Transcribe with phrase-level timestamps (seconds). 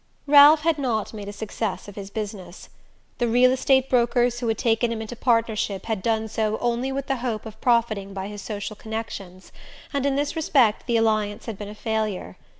[0.25, 2.69] Ralph had not made a success of his business.
[3.19, 7.05] The real estate brokers who had taken him into partnership had done so only with
[7.05, 9.51] the hope of profiting by his social connections;
[9.93, 12.35] and in this respect the alliance had been a failure.